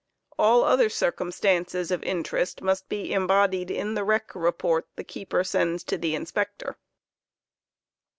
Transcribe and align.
All 0.39 0.63
other 0.63 0.89
circumstances 0.89 1.91
of 1.91 2.01
interest 2.01 2.63
must 2.63 2.89
be 2.89 3.13
embodied 3.13 3.69
in 3.69 3.93
the 3.93 4.03
wreck 4.03 4.33
report 4.33 4.87
the 4.95 5.03
keeper 5.03 5.43
sends 5.43 5.83
to 5.83 5.95
the 5.95 6.15
Inspector. 6.15 6.75